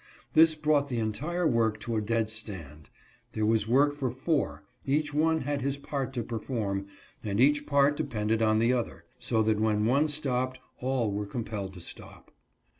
[0.33, 2.89] This brought the entire work to a dead stand.
[3.33, 5.91] There was work for four: each one had CRUEL TREATMENT.
[5.91, 6.87] 157 his part to perform,
[7.23, 11.75] and each part depended on the other, so that when one stopped, all were compelled
[11.75, 12.31] to stop.